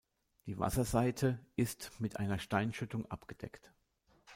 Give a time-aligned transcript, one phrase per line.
[0.47, 3.71] Die Wasserseite ist mit einer Steinschüttung abgedeckt.